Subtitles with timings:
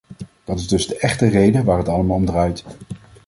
[0.43, 2.63] Dat is dus de echte reden waar het allemaal om draait.